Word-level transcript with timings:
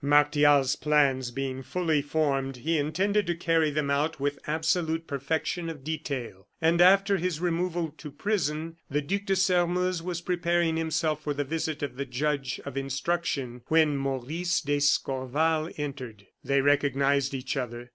Martial's 0.03 0.75
plans 0.75 1.29
being 1.29 1.61
fully 1.61 2.01
formed, 2.01 2.55
he 2.57 2.79
intended 2.79 3.27
to 3.27 3.35
carry 3.35 3.69
them 3.69 3.91
out 3.91 4.19
with 4.19 4.39
absolute 4.47 5.05
perfection 5.05 5.69
of 5.69 5.83
detail, 5.83 6.47
and, 6.59 6.81
after 6.81 7.17
his 7.17 7.39
removal 7.39 7.91
to 7.99 8.09
prison, 8.09 8.77
the 8.89 9.01
Duc 9.03 9.25
de 9.25 9.35
Sairmeuse 9.35 10.01
was 10.01 10.21
preparing 10.21 10.75
himself 10.75 11.21
for 11.23 11.35
the 11.35 11.43
visit 11.43 11.83
of 11.83 11.97
the 11.97 12.05
judge 12.05 12.59
of 12.65 12.77
instruction, 12.77 13.61
when 13.67 13.95
Maurice 13.95 14.61
d'Escorval 14.61 15.69
entered. 15.77 16.25
They 16.43 16.61
recognized 16.61 17.35
each 17.35 17.55
other. 17.55 17.89